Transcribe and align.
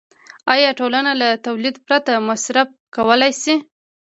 آیا 0.53 0.69
ټولنه 0.79 1.11
له 1.21 1.29
تولید 1.45 1.75
پرته 1.85 2.11
مصرف 2.29 2.67
کولی 2.95 3.31
شي 3.41 3.55